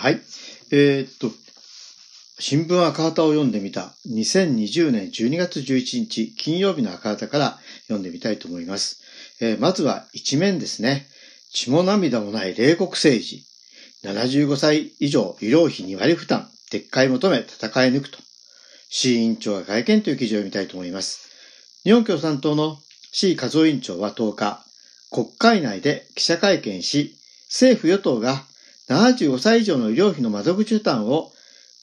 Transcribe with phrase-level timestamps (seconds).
[0.00, 0.22] はい。
[0.72, 1.30] えーっと、
[2.38, 9.02] 新聞赤旗を読んでみた2020年12月11日金曜日の赤旗から読んでみたいと思います。
[9.42, 11.06] えーまずは一面ですね。
[11.52, 13.44] 血も涙もない冷酷政治。
[14.02, 16.48] 75歳以上医療費2割負担。
[16.72, 18.16] 撤回求め戦い抜くと。
[18.88, 21.28] 市委員長が会見という記事を読みたいと思います。
[21.84, 22.78] 日本共産党の
[23.12, 24.64] 市和夫委員長は10日、
[25.10, 27.18] 国会内で記者会見し、
[27.50, 28.46] 政府与党が
[28.90, 31.30] 75歳以上の医療費の窓口負担を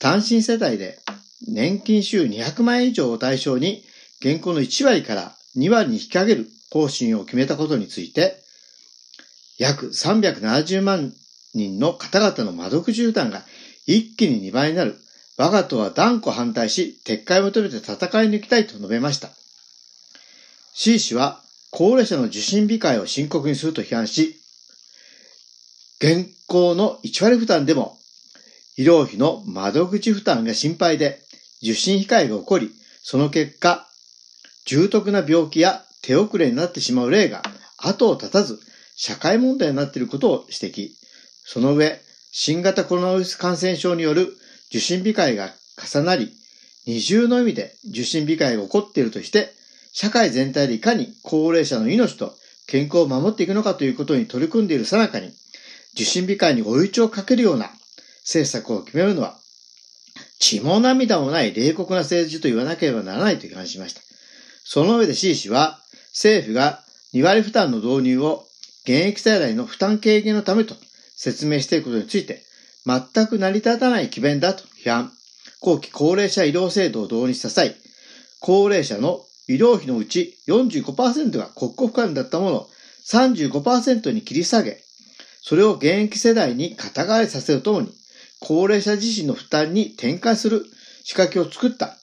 [0.00, 0.98] 単身世帯で
[1.46, 3.82] 年金収200万円以上を対象に
[4.20, 8.36] 現行の1割から2割に引き上げる方針を決めたことについて、
[9.58, 11.12] 約370万
[11.54, 13.42] 人の方々の窓口負担が
[13.86, 14.96] 一気に2倍になる。
[15.38, 17.96] 我が党は断固反対し、撤回を求めて戦い
[18.30, 19.28] 抜きたいと述べました。
[20.74, 24.40] C 氏は、高齢者の受診控えを深刻にすると批判し、
[25.98, 27.98] 現行の1割負担でも、
[28.76, 31.20] 医療費の窓口負担が心配で、
[31.62, 32.70] 受診控えが起こり、
[33.02, 33.88] その結果、
[34.66, 37.42] 重篤な病気や手遅れになってしまう例が
[37.78, 38.60] 後を絶たず、
[38.94, 40.90] 社会問題になっていることを指摘。
[41.44, 44.36] その上、新型コロナウイルス感染症による
[44.68, 46.32] 受診控えが重なり、
[46.86, 49.54] 二重の意味で受診控えが起こっているとして、
[49.92, 52.34] 社会全体でいかに高齢者の命と
[52.66, 55.32] 健康を守っていくのかということに取り組んでいるさなかに、
[55.96, 57.70] 受診控えに追い打ちをかけるような
[58.20, 59.38] 政策を決めるのは、
[60.38, 64.02] 血も涙もない冷酷な政治と言わなければならないと批判しました。
[64.64, 65.80] その上で C 氏は、
[66.12, 66.82] 政府が
[67.14, 68.44] 2割負担の導入を
[68.84, 70.74] 現役世代の負担軽減のためと
[71.16, 72.42] 説明していることについて、
[72.84, 75.12] 全く成り立たない奇弁だと批判。
[75.60, 77.74] 後期高齢者医療制度を導入した際、
[78.40, 82.68] 高齢者の医療費のうち45%が国庫負担だったものを
[83.10, 84.85] 35%に切り下げ、
[85.48, 87.94] それを現役世代に肩代わりさせるともに、
[88.40, 90.64] 高齢者自身の負担に転換する
[91.04, 91.96] 仕掛けを作った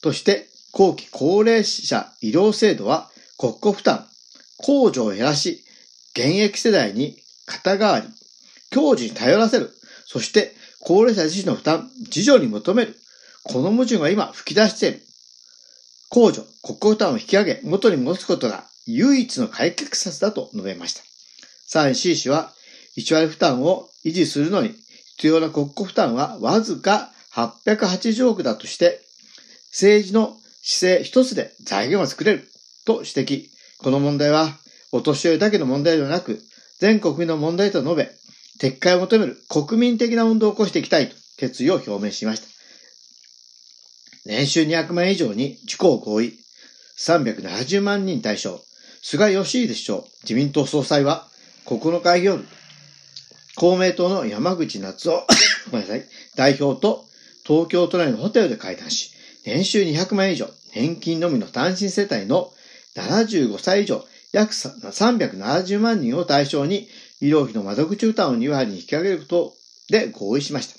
[0.00, 4.06] として、後期高齢者医療制度は国庫負担、
[4.64, 5.62] 控除を減らし、
[6.14, 8.08] 現役世代に肩代わり、
[8.70, 9.70] 教授に頼らせる、
[10.06, 12.96] そして高齢者自身の負担、自助に求める。
[13.42, 15.02] この矛盾が今吹き出している。
[16.10, 21.02] 控除、国庫負担を引き上げ、元に戻すことが唯一の解決策だと述べました。
[21.66, 22.54] さらに C 氏は、
[22.96, 24.74] 1割負担を維持するのに
[25.16, 29.00] 必要な国庫負担はわずか880億だとして、
[29.70, 32.48] 政治の姿勢一つで財源を作れる
[32.84, 33.46] と指摘。
[33.78, 34.48] この問題は、
[34.92, 36.40] お年寄りだけの問題ではなく、
[36.78, 38.10] 全国民の問題と述べ、
[38.60, 42.46] 撤回を求める国民的な運動を起こしていきたいと決意を表明しました。
[44.26, 46.34] 年収200万円以上に受講合意、
[46.98, 48.60] 370万人対象、
[49.02, 51.26] 菅義偉首相、自民党総裁は
[51.64, 52.44] 9日夜、
[53.56, 55.26] 公明党の山口夏夫
[55.70, 56.04] ごめんなさい、
[56.36, 57.06] 代表と
[57.44, 59.12] 東京都内のホテルで会談し、
[59.44, 62.52] 年収200万円以上、年金のみの単身世帯の
[62.96, 66.88] 75歳以上、約370万人を対象に
[67.20, 69.54] 医療費の窓口負担を2割に引き上げること
[69.88, 70.76] で合意しました。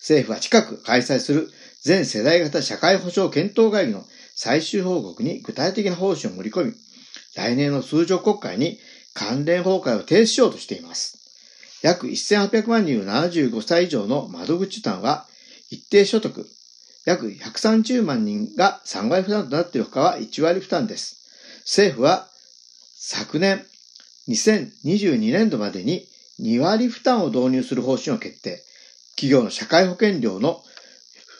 [0.00, 1.50] 政府は近く開催する
[1.82, 4.04] 全世代型社会保障検討会議の
[4.34, 6.72] 最終報告に具体的な方針を盛り込み、
[7.34, 8.78] 来年の通常国会に
[9.14, 11.23] 関連法会を提出しようとしています。
[11.84, 15.26] 約1800万人の75歳以上の窓口負担は
[15.68, 16.46] 一定所得、
[17.04, 21.16] 約130万人が3割負担となっているほかは1割負担です。
[21.64, 22.26] 政府は
[22.96, 23.62] 昨年
[24.30, 26.06] 2022年度までに
[26.40, 28.62] 2割負担を導入する方針を決定。
[29.16, 30.62] 企業の社会保険料の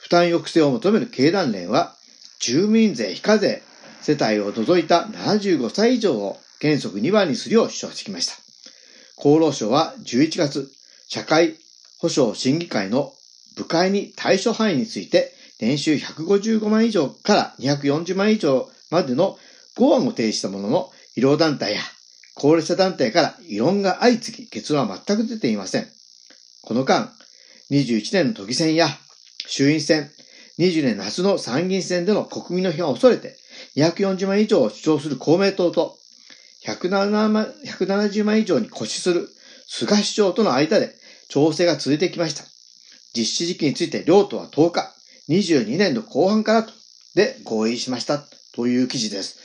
[0.03, 1.95] 負担抑制を求める経団連は、
[2.39, 3.63] 住民税非課税
[4.01, 8.44] 世帯を除いた75歳以上を原則2割にするよう主張してきました。
[9.17, 10.71] 厚労省は11月、
[11.07, 11.55] 社会
[11.99, 13.13] 保障審議会の
[13.55, 19.37] 部会に対処範囲について、年収155万以上から240万以上までの
[19.77, 21.81] 5案を提示したものの、医療団体や
[22.35, 25.87] 高齢者団体から異論が相次ぎ、結論は全く出ていません。
[26.63, 27.13] この間、
[27.71, 28.87] 21年の都議選や
[29.47, 30.11] 衆院選、
[30.59, 33.37] 20年夏の参議院選での国民の批判を恐れて、
[33.77, 35.97] 240万以上を主張する公明党と、
[36.65, 39.29] 107万170万以上に固執する
[39.67, 40.91] 菅首相との間で
[41.29, 42.43] 調整が続いてきました。
[43.15, 44.91] 実施時期について両党は10日、
[45.29, 46.73] 22年の後半からと、
[47.15, 48.21] で合意しました
[48.53, 49.39] という記事です。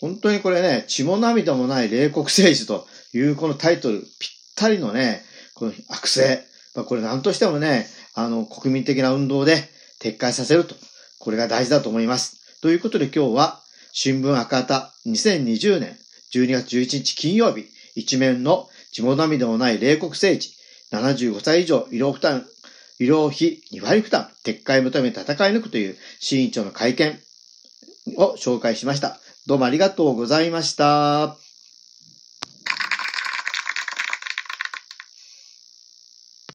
[0.00, 4.08] 本当にこれね、血も涙もない冷酷政治というこのタイトル、ぴっ
[4.56, 5.22] たりのね、
[5.54, 6.42] この悪性。
[6.86, 9.68] これ何としてもね、あの、国民的な運動で
[10.00, 10.74] 撤回させると。
[11.18, 12.60] これが大事だと思います。
[12.60, 13.60] ということで今日は、
[13.92, 15.96] 新聞赤旗2020年
[16.38, 20.50] 12月11日金曜日、一面の血も涙もない冷酷政治、
[20.92, 22.44] 75歳以上医療負担、
[22.98, 27.18] 医療費2割負担、撤回求め戦い抜くという新委員長の会見
[28.16, 29.18] を紹介しました。
[29.46, 31.43] どうもありがとうございました。